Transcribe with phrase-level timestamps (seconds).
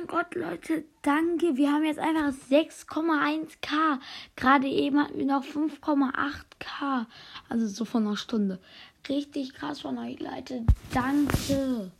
[0.00, 1.56] mein Gott, Leute, danke.
[1.56, 3.98] Wir haben jetzt einfach 6,1k.
[4.36, 7.06] Gerade eben hatten wir noch 5,8k.
[7.48, 8.58] Also so von einer Stunde.
[9.08, 10.64] Richtig krass von euch, Leute.
[10.92, 11.90] Danke.